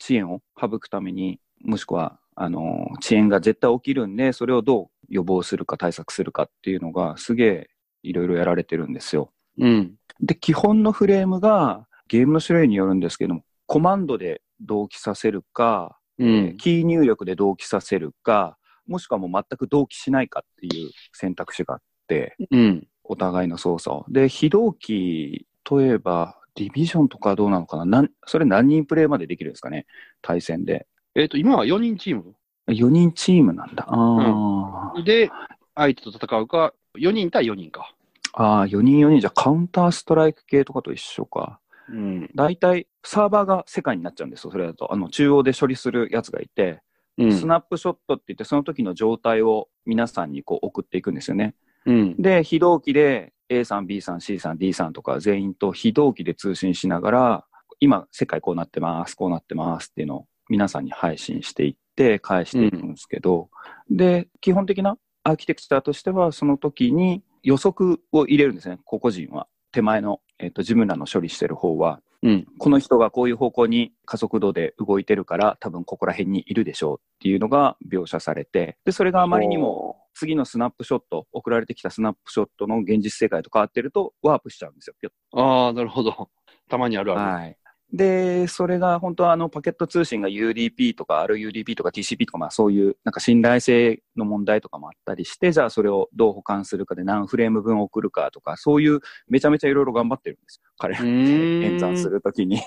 [0.02, 7.70] 遅延を省くために、もしくはあの遅延が絶対起きるんで、それをどう予防するか対策するかっていうのがすげえ
[8.04, 9.32] いろいろやられてるんですよ。
[9.58, 9.96] うん。
[10.20, 16.58] で、基本のフレームがゲームの種類によるんですけども、コマンドで同期させるか、うえーん。
[16.58, 22.88] キー入力で同期させるか、もしくはもう全く同期しないかっていう選択肢があって、うん。
[23.04, 24.06] お互いの操作を。
[24.10, 27.86] で、非同期、例えば、ディビジョンとかはどうなのかな？
[27.86, 29.86] なんそれ何人プレイまでできるんですかね？
[30.22, 30.88] 対戦で。
[31.16, 32.36] えっ、と、今は4人チーム
[32.68, 33.86] 4人チームなんだ。
[33.88, 35.30] あー、で、
[35.76, 37.94] 相手と戦うか、4人対4人か。
[38.34, 41.60] あー、4人4人じゃカウンターストライク系とかと一緒か。
[41.90, 42.30] うん。
[42.36, 44.92] 大体、サーバーが世界になっちゃうんですよ、それだと。
[44.92, 46.82] あの、中央で処理するやつがいて、
[47.18, 47.32] うん。
[47.32, 51.56] スナップショットって言って、その時の状態を皆さんにこう送っていくんですよね。
[51.86, 52.22] うん。
[52.22, 57.46] で、非同期で A さん、B さん、C さん、D さんとか全員と非同期で通信しながら、
[57.80, 63.50] 今、世界こうなってます、こうなってますっていうのを皆さんに配信していって、返していくんですけど、
[63.90, 69.48] で、基本的なアーキテクチャとしては、その時に予測を入れるんですね、個々人は。
[69.72, 72.48] 手前の、えっと自分らの処理してる方は、うん。
[72.58, 86.30] この人がこういう方向に加速度で動いてるから、多分ここら辺にいるでしょうっていうのが描写されて、で、それがあまりにも次のスナップショット、送られてきたスナップショットの現実世界と変わってると、ワープしちゃうんですよ、ああ、なるほど。
[86.68, 87.20] たまにあると。
[87.20, 87.32] ある。
[87.32, 87.58] はい。
[87.94, 100.72] で、それが本当はあのパケット通信が UDP とか RUDP とか TCP とかまあそういうなんか信頼性の問題とかもあったりして、じゃあそれをどう保管するかで何フレーム分送るかとか、そういうめちゃめちゃいろいろ頑張ってるんですよ。
[100.78, 102.60] 彼ら演算するときに。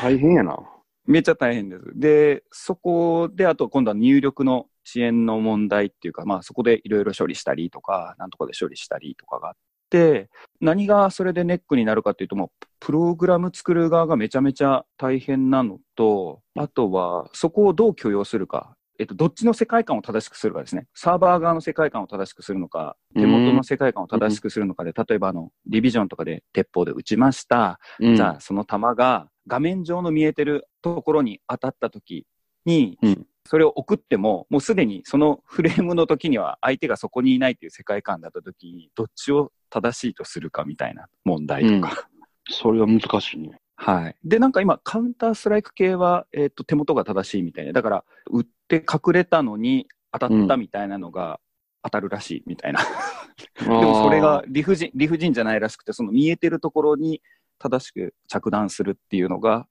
[0.00, 0.58] 大変やな。
[1.06, 1.82] めっちゃ大変です。
[1.94, 9.54] で、そこで、あと今度は入力の遅延の問題っていうか、まあそこでいろいろ処理したりとか、なんとかで処理したりとかがあっ
[9.90, 10.28] て、
[10.60, 18.76] 何がそれでネックになるかっていうと、もうプログラム作る側がめちゃめちゃ大変なのと、あとはそこをどう許容するか。
[18.98, 20.86] えっと、どっちの世界観を正しくするかですね。
[20.94, 27.80] サーバー側の世界観を正しくするのか、手元の世界観を正しくするのかで、例えばあの、ディビジョンとかで鉄砲で撃ちました。
[27.98, 32.26] うんじゃあ、その弾が画面上の見えてるところに当たった時
[32.64, 42.08] に、うんそれを送っても、もうすでにそのフレームの時には相手がそこにいないっていう世界観だった時に、どっちを正しいとするかみたいな問題とか。
[42.48, 43.58] それは難しいね。
[43.76, 44.16] はい。
[44.24, 47.72] で、なんか今、カウンターストライク系は、えっ、と、手元が正しいみたいな。
[47.72, 51.40] だから、撃って隠れたのに当たったみたいなのが
[51.82, 52.80] 当たるらしいみたいな。
[53.58, 57.20] で でもそれが理不尽、理不尽じゃないらしくて、その見えてるところに
[57.58, 59.66] 正しく着弾するっていうのが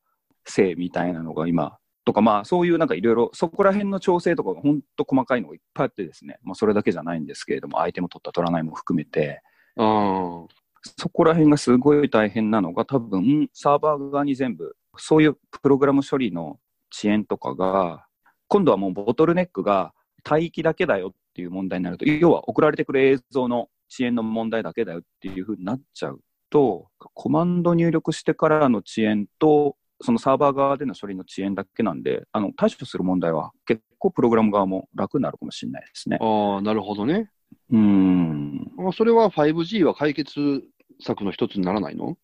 [0.46, 9.42] 正みたいなのが今、とかまあそういうなんかいろいろそこら辺の調整とかが本当細かいのがいっぱいあってですね、まあそれだけじゃないんですけれども、相手も取った取らないも含めて、
[9.78, 10.48] あー。
[10.98, 16.60] そこら辺がすごい大変なのが多分サーバー側に全部そういうプログラム処理の
[16.94, 18.06] 遅延とかが
[18.48, 19.94] 今度はもうボトルネックが
[20.30, 36.18] 帯域だけだよっていう問題になると要は送られてくる映像の遅延の問題だけだよっていうふうになっちゃうとコマンド入力してからの遅延とそのサーバー側での処理の遅延だけなんであの対処する問題は結構プログラム側も楽になるかもしれないですね。
[36.20, 37.30] あー、なるほどね。
[37.72, 40.64] うーんあそれは 5G は解決
[41.02, 42.18] 策の一つにならないの？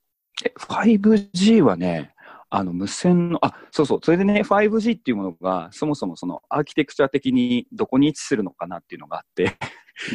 [0.46, 2.12] え 5G はね、
[2.52, 9.58] あの無線の、あそうそう、それでね、5G っていうものが、そもそもそのアーキテクチャ的にどこに位置するのかなっていうのがあって、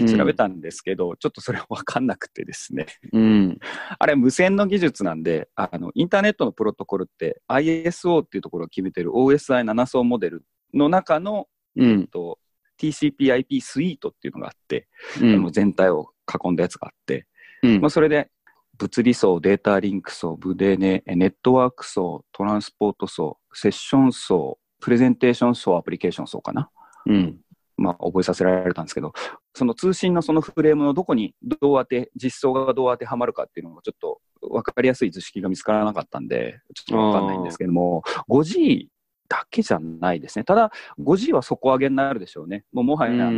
[0.09, 3.59] 調べたんですけど、ちょっとそれ分かんなくてですね、うん。
[3.99, 12.07] あれ、無線の技術なんで、あのインターネットのプロトコルって、ISO っていうところを決めてる OSI7 層モデルの中の、うん。
[12.09, 12.39] と
[12.81, 14.89] TCP/IP スイートっていうのがあって、
[15.21, 15.35] うん。
[15.35, 16.11] あの全体を
[16.45, 17.27] 囲んだやつがあって、
[17.63, 17.81] うん。
[17.81, 18.31] まあ、それで
[18.79, 26.71] 物理層、データリンク層、ブデネ、ネットワーク層、トランスポート層、セッション層、プレゼンテーション層、アプリケーション層かな。
[27.07, 27.39] うん。
[27.77, 29.13] まあ、覚えさせられたんですけど、
[29.55, 38.87] その通信のそのフレームのどこにどう当て、実装がどう当てはまるかっていうのがちょっと分かりやすい図式が見つからなかったんで、ちょっと分かんないんですけども、5G
[39.29, 40.45] だけじゃないですね。
[40.45, 42.65] ただ、5G は底上げになるでしょうね。
[42.73, 43.31] もうもはや、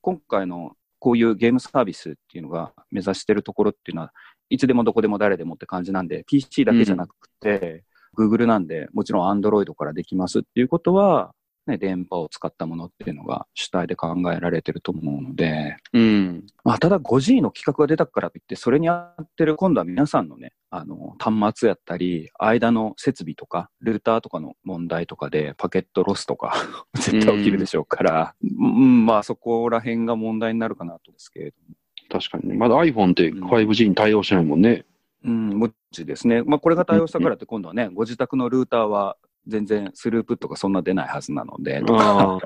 [0.00, 4.12] 今回のこういうゲームサービスっていうのが目指してるところっていうのは、
[4.50, 7.84] いつでもどこでも誰でもって感じなんで、PC だけじゃなくて、
[8.16, 11.32] Google なんで、もちろん Android からできますっていうことは、
[11.68, 16.46] ね、電波を使ったものっていうのが主体で考えられてると思うので、うん。
[16.64, 26.54] まあ、ただ 5G の規格が出たからといって、それに合ってる今度は皆さんのね、あの、端末やったり、間の設備とか、ルーターとかの問題とかで、パケットロスとか、
[26.94, 31.74] 絶対起きるでしょうから、うん、まあそこら辺が問題になるかなとですけれども。
[32.08, 32.56] 確かにね。
[32.56, 34.84] まだ iPhone って 5G に対応しないもんね。
[35.24, 36.42] うん、もちですね。
[36.42, 39.16] まあこれが対応したからって今度はね、ご自宅のルーターは
[39.46, 42.40] 全然スループットがそんな出ないはずなので、とか、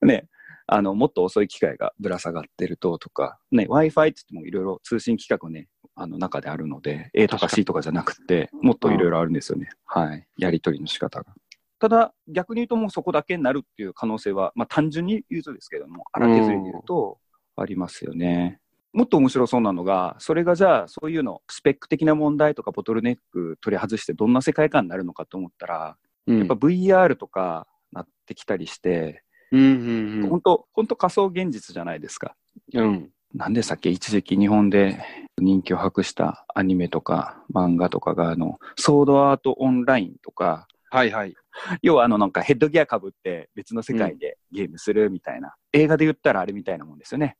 [0.00, 0.28] あ ね、
[0.66, 9.68] あの、もっと遅い機械がぶら下がってるととか、ね、Wi-Fi って言ってもいろいろ通信規格ね、あの中であるので、A とか C とかじゃなくて、もっといろいろあるんですよね。
[9.84, 10.26] はい。
[10.38, 11.34] やり取りの仕方が。
[11.80, 17.18] ただ、逆に言うともうそこだけになるっていう可能性は、まあ単純に言うとですけども、荒削りに言うと、
[17.56, 18.59] ありますよね。
[18.92, 29.22] もっと面白そうなのが、それがじゃあ、そういうの、スペック的な問題とかボトルネック取り外して、どんな世界観になるのかと思ったら、うんやっぱ VR とかなってきたりして、
[29.52, 32.36] うんうん本当、本当仮想現実じゃないですか。
[32.74, 32.84] うん。
[32.84, 33.10] うん。
[33.34, 35.04] なんでさっき一時期日本で
[35.38, 41.34] 人気を博したアニメとか漫画とかが、あの、ソードアートオンラインとか、はいはい。
[41.82, 47.36] 要はあのなんかヘッドギアかぶって別の世界でゲームするみたいな、映画で言ったらあれみたいなもんですよね。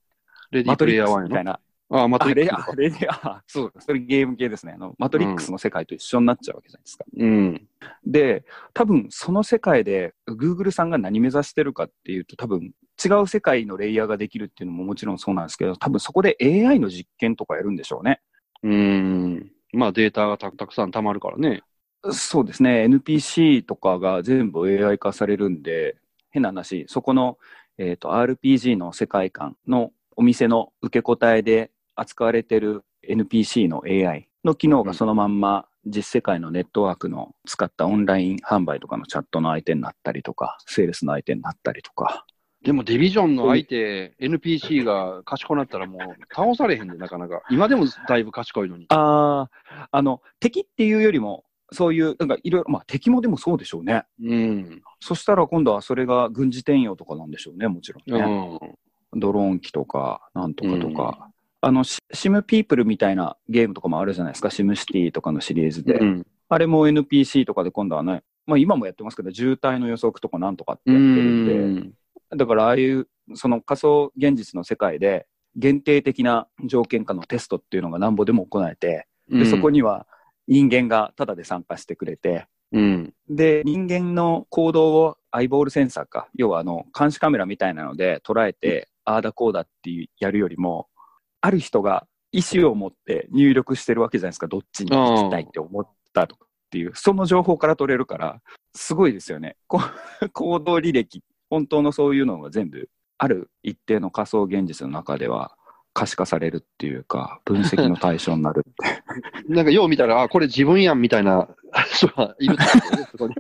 [0.51, 1.27] レディープレイヤー1やな。
[1.27, 1.61] スみたいな。
[1.93, 2.73] ああ、マトリックスか。
[2.73, 4.75] あれで、あ、 そう、それゲーム系ですね。
[4.77, 7.05] あの、マトリックスの世界と一緒になっちゃうわけじゃないですか。
[7.17, 7.69] うん。
[8.07, 12.73] で、多分その世界で Google さんが何目指してるかっていうと、多分
[13.05, 18.21] 違う世界のレイヤーができるっていうのももちろんそうなんですけど、多分そこで AI の実験とかやるんでしょうね。
[18.63, 19.51] うん。
[19.73, 21.63] まあデータがたたくさん溜まるからね。
[22.13, 22.85] そうですね。
[22.85, 25.97] NPC とかが全部 AI 化されるんで、
[26.31, 27.37] 変な話、そこの、
[27.79, 42.27] えっ、と、RPG の世界観のお店の受け答えで扱われてる NPC の AI の機能がそのまんま実世界のネットワークの使ったオンライン販売とかのチャットの相手になったりとか、セールスの相手になったりとか。
[42.63, 47.41] でもディビジョンの相手、NPC が賢くなったらもう倒されへんで、なかなか。
[47.51, 48.85] 今でもだいぶ賢いのに。
[48.91, 54.05] ああ、あの、敵っていうよりも、そういう、なんかいろいろ、まあ敵もでもそうでしょうね。
[54.23, 54.83] うん。
[55.01, 58.57] そしたら今度はそれが軍事転用とかなんでしょうね、もちろんうね。
[58.57, 58.79] ん。
[59.15, 61.31] ドローン機とか、なんとかとか。
[61.63, 65.95] あの、シシムピープルみたいなゲームとかもあるじゃないですか、シムシティとかのシリーズで。
[65.95, 66.27] うん。
[66.49, 72.39] あれも NPC とかで今度はね、まあ今もやってますけど、渋滞の予測とかなんとかってうやってるんで、ん。
[72.39, 80.07] だからああいう、その仮想現実の世界で、限定的な条件下のテストっていうのがなんぼでも行えて、で、そこには
[80.49, 83.15] 人間がタダで参加してくれて、うん。
[83.29, 90.89] で、人間の行動をアイボールセンサーか、要はあの、監視カメラみたいなので捉えて、ああだこうだっていうやるよりも、
[91.41, 98.41] ある人が意思を持って入力してるわけじゃないですか、どっちに行きたいって思ったとかっていう、その情報から取れるから、
[98.75, 99.57] すごいですよね。
[99.67, 99.81] こ
[100.33, 105.57] 行動履歴、本当のそういうのが全部、ある一定の仮想現実の中では
[105.93, 109.03] 可視化されるっていうか、分析の対象になるって。
[109.53, 111.49] なんかよう見たら、あ、これ自分やんみたいな
[111.91, 113.35] 人がいるってことね、そこに。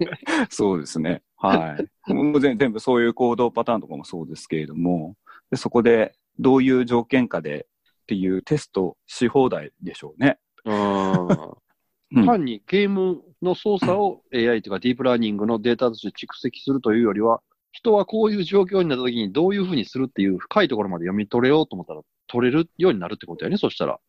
[0.50, 1.22] そうですね。
[1.36, 2.12] はい。
[2.12, 5.14] もう全全部そういう行動パターンとかもそうですけれども、
[5.50, 7.66] でそこでどういう条件下で
[8.02, 10.38] っていうテストし放題でしょうね。
[10.64, 17.40] うん単にゲームの操作を AI というかディープラーニングのデータとして蓄積するというよりは、
[17.72, 24.00] 人はこういう状況になった時にどういうふうにするっていう深いところまで読み取れようと思ったら取れるようになるってことやね、そしたら。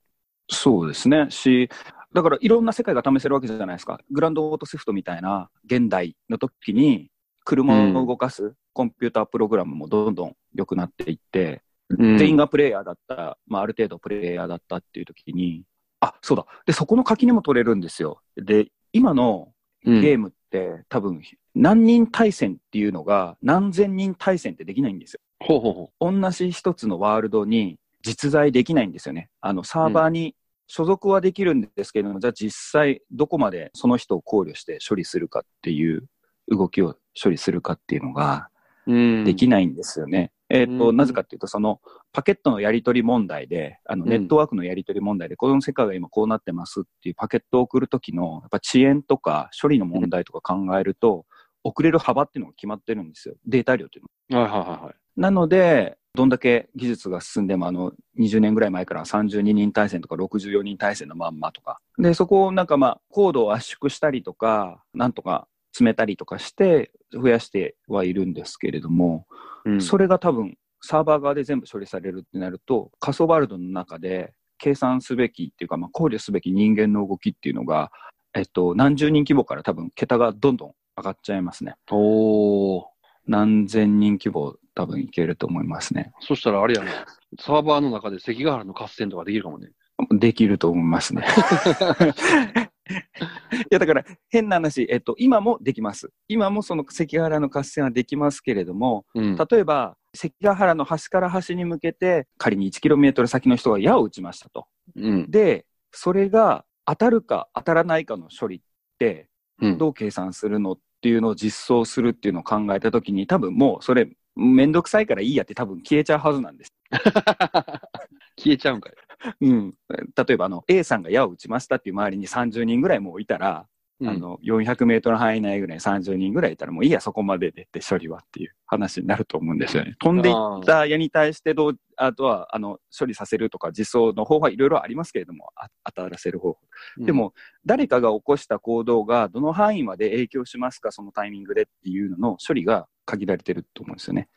[0.49, 1.27] そうですね。
[1.29, 1.69] し、
[2.13, 3.99] だからいろんな世界が試せるわけじゃないですか。
[4.09, 7.09] グランドオートセフトみたいな現代の時に
[7.45, 15.63] 車を動かすコンピュータープログラムもどんどん良くなっていって、全員がプレイヤーだった、まあ、ある程度プレイヤーだったっていう時に、
[15.99, 16.45] あ、そうだ。
[16.65, 18.21] で、そこの垣根も取れるんですよ。
[18.35, 19.53] で、今の
[19.85, 21.21] うんゲームって多分
[21.55, 25.19] 何人対戦っていうのが何千人対戦ってできないんですよ。
[25.39, 29.29] ほうほうほ同じ一つのワールドに実在できないんですよね。
[29.41, 30.35] あのサーバーに
[30.67, 36.03] 所属はできるんですけれども、じゃあ実際どこまでその人を考慮して処理するかっていう
[36.47, 38.27] 動きを処理するかっていうのがう。
[38.27, 38.50] うん。
[38.87, 40.31] できないんですよね。
[40.49, 41.79] えっ、と、うんなぜかっていうと、その
[42.11, 51.25] パケットのやり取り問題で、あのうんネットワークのやり取り問題で、この世界が今こうなってますっていうパケットを送るときの、やっぱ遅延とか処理の問題とか考えると、
[51.63, 53.35] 遅れる幅っていうのが決まってるんですよ。
[53.45, 54.41] データ量っていうの。
[54.41, 54.95] はいはいはいはい。
[55.15, 61.79] なので、どんだけ技術が進んでも、あの、20年ぐらい前から32人対戦とか64人対戦のまんまとか。
[61.97, 69.25] で、そこをなんかまあ、コードを圧縮したりとか、なんとか詰めたりとかして、増やしてはいるんですけれども、
[69.65, 77.91] うんそれが多分、サーバー側で全部処理されるってなると、仮想ワールドの中で計算すべきっていうか、まあ、考慮すべき人間の動きっていうのが、
[78.33, 81.75] えっと、何十人規模から多分、桁がどんどん上がっちゃいますね。
[81.91, 82.85] おー。
[83.27, 86.11] 何千人規模多分いけると思いますね。
[86.21, 86.91] そしたらあれやな。
[87.39, 89.69] サーバーの中で関ヶ原の合戦とかできるかもね。
[90.11, 91.25] できると思いますね。
[93.53, 96.11] いや、だから変な話、えっと、今もできます。
[96.27, 99.35] 今もその関ヶ原の合戦はできますけれども、うん。
[99.35, 104.67] 例えば、関ヶ原の端から端に向けて、仮に 1km 先の人が矢を撃ちましたと。
[104.95, 105.31] うん。
[105.31, 108.61] で、それが当たるか当たらないかの処理っ
[108.97, 109.29] て、
[109.61, 109.77] うん。
[109.77, 116.73] どう計算するのっていうのを実装するっていうのを考えたときに、多分もうそれ、めんどくさいからいいやって多分消えちゃうはずなんです。
[118.37, 118.93] 消えちゃうんかい。
[119.39, 119.73] うん。
[119.89, 123.67] 例えば、あの、A さんが矢を撃ちましたっていう周りに30人ぐらいもういたら、
[123.99, 129.95] うんあの、400メートル範囲内ぐらい30人ぐらいいたら、もういいや、そこまででって処理はっていう話になると思うんですよね。
[129.99, 136.59] 飛んでいった矢に対してどう、あとは、あの、処理させるとか実装の方法はいろいろありますけれども、あ当たらせる方法。
[136.97, 144.29] で、も、誰かが起こした行動がどの範囲まで影響しますか、そのタイミングでっていうのの処理が限られてると思うんですよね。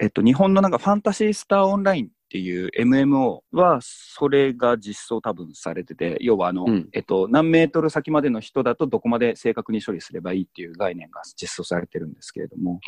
[0.00, 12.80] えっと、日本のなんかファンタシースターオンラインっていう MMO は、それが実装多分されてて、要はあの、うんえっと、何メートル先までの人だとどこまで正確に処理すればいいっていう概念が実装されてるんですけれども、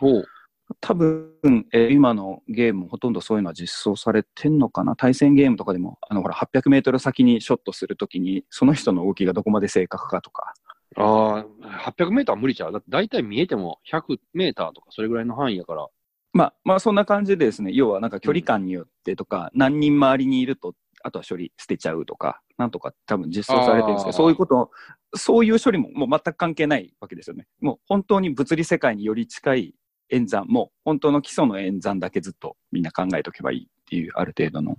[0.80, 1.28] 多分、
[1.74, 4.96] えー今のゲームほとんどそういうのは実装されてんのかな？
[4.96, 10.54] 対戦ゲームとかでも、あの、ほら、800メートル先にショットするときに、その人の動きがどこまで正確かとか、
[10.96, 12.72] ああ、800メーターは無理ちゃう。
[12.72, 15.87] だって大体見えても100メーターとかそれぐらいの範囲やから。
[16.35, 24.70] まあ、まあ、そんな感じでですね、要はなんか距離感によってとか、何人周りにいると、あとは処理捨てちゃうとか、なんとか多分実装されてるんですけど、そういうこと、
[25.14, 27.47] そういう処理ももう全く関係ないわけですよね。
[27.61, 29.75] もう本当に物理世界により近い
[30.11, 34.77] 演算、もう本当の基礎の演算だけずっとみんな考えとけばいいっていう、ある程度の、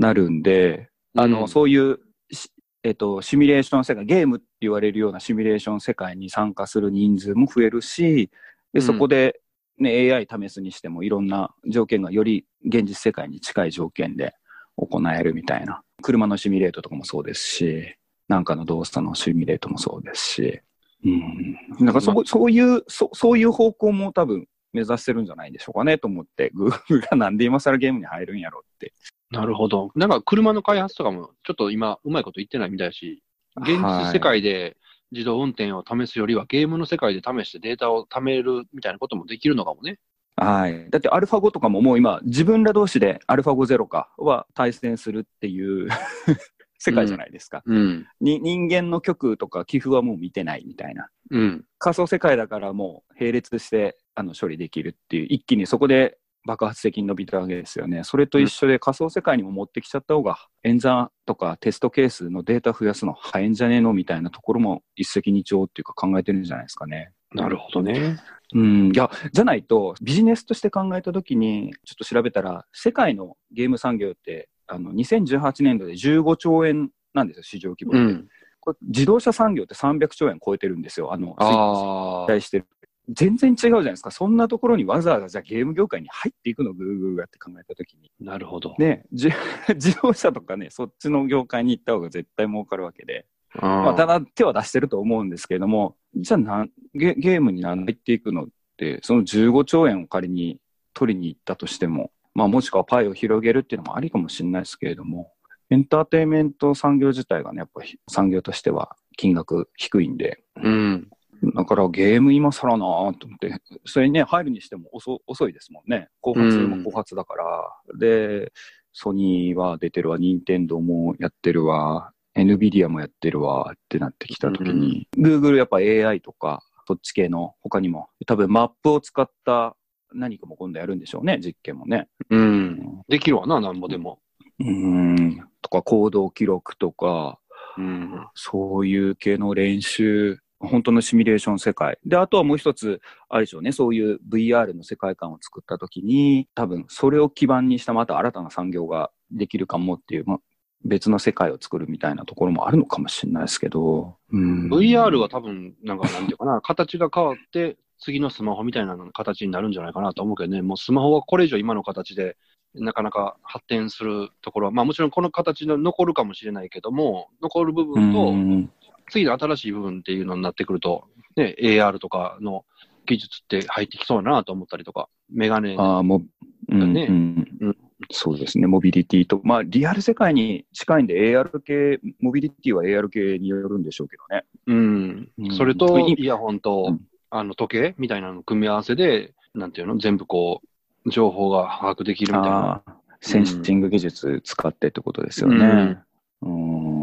[0.00, 2.00] なるんで、あの、うんそういう
[2.32, 2.50] し、
[2.82, 8.30] えっと、シミュレーション世界、ゲームって言われるようなシミュレーション世界に参加する人数も増えるし、
[8.72, 8.82] で、うん。
[8.82, 9.40] そこで、
[9.80, 14.34] ね、AI 試すにしてもいろんな条件がより現実世界に近い条件で
[14.76, 15.82] 行えるみたいな。
[16.02, 17.96] 車のシミュレートとかもそうですし、
[18.28, 20.60] なんかの動作のシミュレートもそうですし、
[21.04, 21.84] うん。
[21.84, 28.92] なんかそこ、そういう、そそういう方向も多分目指してるんじゃないでしょうかねと思って、Google がなんで今更ゲームに入るんやろって。
[29.30, 29.90] なるほど。
[29.94, 33.22] なんか車の開発とかもちょっと今うまいこと言ってないみたいだし、
[33.56, 34.76] 現実世界で
[35.12, 39.98] 自動運転を試すよりはゲームの世界で試してデータを貯めるみたいなこともできるのかもね。
[40.36, 40.90] はい。
[40.90, 45.88] だって、アルファ5とかももう今、自分ら同士でアルファ5ゼロかは対戦するっていう
[46.78, 47.62] 世界じゃないですか。
[47.66, 48.06] うん。
[48.20, 51.08] に人間の曲とか寄付はもう見てないみたいな。
[51.30, 51.64] うん。
[51.78, 58.02] 仮想世界だからもう並列してあの処理できるっていう、一気にそこで爆発的に伸びたわけですよね。
[58.04, 67.12] それと一緒で仮想世界にも持ってきちゃった方が、演算とかテストケースのデータ増やすの早いんじゃねえのみたいなところも一石二鳥っていうか考えてるんじゃないですかね。
[67.32, 68.18] なるほどね。
[68.54, 77.98] うん、いや、じゃないと、ビジネスとして考えたときに、ちょっと調べたら、世界のゲーム産業って、あの、2018年度で15兆円なんですよ、市場規模で。
[77.98, 78.28] うん。
[78.58, 82.26] これ自動車産業って300兆円超えてるんですよ、あの、ああ。
[82.26, 82.66] 対してる。
[83.12, 84.10] 全然違うじゃないですか。
[84.10, 88.10] そんなところにわざわざじゃあゲーム業界に入っていくの、グーグルがって考えたときに。
[88.20, 88.74] なるほど。
[88.78, 89.30] ね、じ
[89.74, 93.26] 自動車とかね、そっちの業界に行った方が絶対儲かるわけで。
[93.54, 100.60] まあ、ただ、だ手は出してると思うんですけれども、じゃあなんゲゲームに何で行っていくのって、その15兆円を仮に
[100.94, 105.32] 取りに行ったとしても、まあもしくはパイを広げるっていうのもありかもしれないですけれども、
[105.70, 111.10] エンターテインメント産業自体がね、やっぱり産業としては金額低いんで、うん。
[111.54, 116.08] だからゲーム今更なぁと思って、それにね、入るにしても遅遅いですもんね。
[116.20, 117.98] 後発も後発だから。
[117.98, 118.52] で、
[118.92, 129.76] ソニーは出てるわ、任天堂もやってるわ、NVIDIA もやってるわってなってきたときに、Google やっぱ AI とか、そっち系の他にも、多分マップを使った
[130.12, 132.08] 何かも今度やるんでしょうね、実験もね。
[132.30, 133.02] うん。
[133.08, 134.20] できるわな、なんぼでも。
[134.58, 137.38] うん、とか行動記録とか、
[137.78, 138.26] うん。
[138.34, 141.98] そういう系の練習、本当のシミュレーション世界。
[142.04, 150.38] で、あとはもう一つ、あれでしょうね、そういう VR の世界観を作ったときに、多分それを基盤にしたまた新たな産業ができるかもっていう、まあ、
[150.84, 162.36] 別の世界を作るみたいなところもあるのかもしれないですけど、うん、VR は多分、なんか、なんていうかな、 形が変わって、次のスマホみたいなの形になるんじゃないかなと思うけどね、もうスマホはこれ以上今の形で、
[162.74, 168.70] なかなか発展するところは、まあもちろんこの形で残るかもしれないけども、残る部う分と、ん
[169.10, 171.04] 次の新しい部分っていうのになってくると、
[171.36, 172.64] ね、AR とかの
[173.06, 176.22] 技術って入ってきそうだなと思ったりとか、メガネ、ああ、もう、
[176.68, 177.06] うんね。
[177.08, 177.48] うん。
[177.60, 177.76] うん。
[178.10, 184.44] そうですね、モビリティと、まあ、リアル世界に近いんで、AR 系、モビリティは AR 系によるんでしょうけどね。
[184.66, 185.28] うん。
[185.38, 185.54] うん。
[185.54, 187.00] それといイヤホンと、うん。
[187.32, 190.62] あの時計みたいなの組み合わせで、なんていうの、全部こ
[191.04, 192.82] う、情報が把握できるみたいな。
[193.20, 196.02] センシング技術使ってってことですよね。
[196.42, 196.99] うん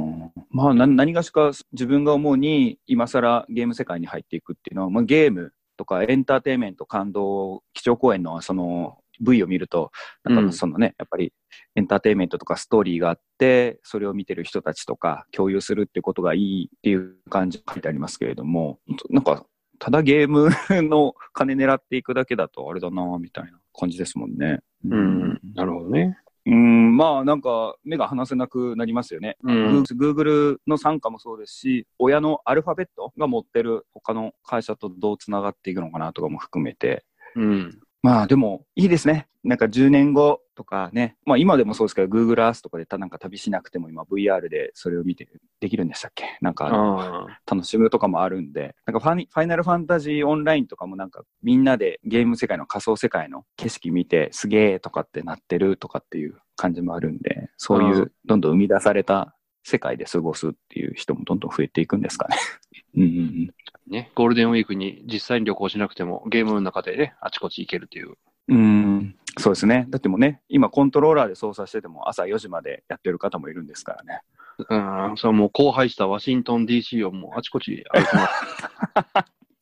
[0.58, 9.92] まあ、な何がしか自分が思うに、今更ゲーム世界に入っていくっていうのは、まあ、ゲームとかエンターテインメント、感動、基調講演のその V を見ると、
[10.24, 11.32] なんうんかそのね、やっぱり
[11.76, 18.80] エンターテインメントとかストーリーがあって、それを見てる人たちとか共有するってことがいいっていう感じが書いてありますけれども、
[19.12, 19.46] なんか、
[19.78, 20.50] ただゲーム
[20.82, 24.62] の金狙っていくだけだとあれだなみたいな感じですもんね。
[24.90, 26.18] うん、なるほどね。
[26.48, 29.38] うん、まあなんか目が離せなくなりますよね。
[29.44, 37.04] うん、Google の傘下もそうですし、親のアルファベットが持ってる他の会社とどうつながっていくのかなとかも含めて。
[37.36, 39.28] うん、まあでもいいですね。
[39.44, 45.28] なんか10年後とかね、まあ今でもそうですけど、Google Earth とかでたなんか旅しなくても今 VR でそれを見て
[45.60, 46.38] できるんでしたっけ？
[46.42, 62.38] なんか楽しむとかもあるんで、なんかファニファイナルファンタジーオンラインとかもなんかみんなでゲーム世界の仮想世界の景色見てすげえとかってなってるとかっていう感じもあるんで、そういううんどんどん生み出された世界で過ごすっていう人もどんどん増えていくんですかね。
[62.96, 63.54] うんうんうん。
[63.88, 68.16] ね、ゴールデンウィークに実際に旅行しなくても、ゲームの中でね、あちこち行けるっていう。
[68.50, 69.86] うん、そうですね。
[69.90, 74.22] だってもうね、今コントローラーで操作してても朝4時までやってる方もいるんですからね。
[74.58, 78.28] うん、それはもう荒廃したワシントン DC をもうあちこち歩きま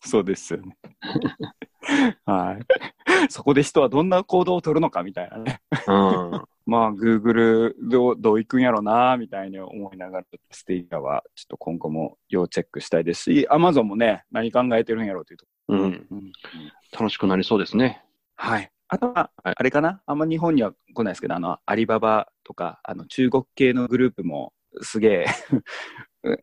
[0.01, 0.09] す。
[0.09, 0.77] そうですよね。
[2.25, 3.27] はい。
[3.29, 5.61] そこで人はどんな行動を取るのかみたいなね。
[5.87, 5.93] う
[6.37, 15.79] ん、 まあ、Google どうどういくんやろうな、みたいに思いながら、ステイヤはちょっと今後も要チェックしたいですし、Amazon もね、何考えてるんやろうというところ。
[15.79, 16.31] うん、うん
[16.91, 18.03] 楽しくなりそうですね。
[18.35, 18.71] はい。
[18.87, 19.55] あとは、はい。
[19.57, 20.01] あれかな？
[20.05, 25.25] あんま日本には来ないですけど、あの、アリババとか、あの、中国系のグループもすげ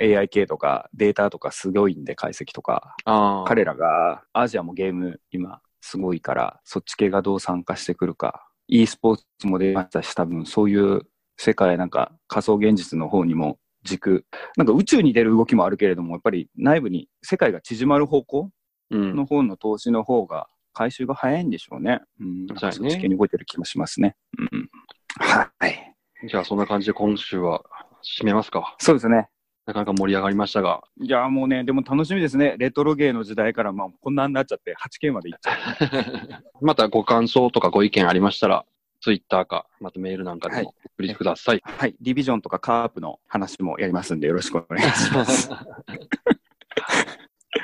[0.01, 2.97] え AI 系とかデータとかすごいんで、解析とか。
[3.47, 8.49] 彼らがアジアもゲーム今すごいから、そっち系がどう参加してくるか。
[8.68, 11.03] e スポーツも出ましたし、多分そういう
[11.36, 14.24] 世界なんか仮想現実の方にも軸、
[14.57, 18.51] なんか宇宙に出る動きもあるけれども、やっぱり内部に世界が縮まる方向
[18.90, 22.01] うん、の方の投資の方が回収が早いんでしょうね。
[22.20, 24.16] うん、なんかそっち系に動いてる気もしますね。
[24.39, 24.70] うん、
[25.18, 25.95] はい。
[26.29, 27.64] じゃあそんな感じで今週は
[28.03, 28.77] 締めますか。
[28.79, 29.29] そうですね。
[29.66, 30.83] なかなか盛り上がりましたが。
[31.01, 32.57] いや、もうね、でも楽しみですね。
[32.59, 36.45] レトロゲーの時代から、まあ、こんなになっちゃって、8K までいっちゃう。
[36.66, 38.64] またご感想とかご意見ありましたら、
[39.01, 41.61] ツイッターか、またメールなんかでもお送りください。
[41.64, 41.95] はい。
[42.01, 45.51] ディビジョンとかカープの話もやりますんで、よろしくお願いします。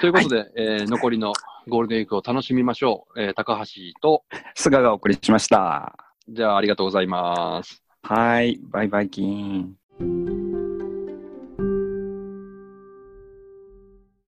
[0.00, 1.32] ということで、えー残りの
[1.66, 3.22] ゴールデンウィークを楽しみましょう。
[3.22, 4.24] えー高橋と、
[4.54, 5.96] 菅がお送りしました。
[6.28, 7.82] じゃあありがとうございます。
[8.02, 8.60] はい。
[8.62, 10.47] バイバイキーン。